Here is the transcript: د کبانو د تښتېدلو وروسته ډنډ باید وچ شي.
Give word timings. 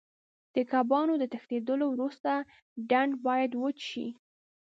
د 0.53 0.55
کبانو 0.71 1.13
د 1.19 1.23
تښتېدلو 1.33 1.85
وروسته 1.93 2.31
ډنډ 2.89 3.11
باید 3.27 3.51
وچ 3.61 3.77
شي. 3.91 4.07